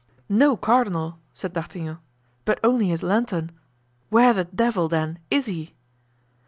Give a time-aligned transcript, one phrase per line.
[0.29, 1.99] "No cardinal!" said D'Artagnan,
[2.43, 3.51] "but only his lantern;
[4.09, 5.75] where the devil, then, is he?"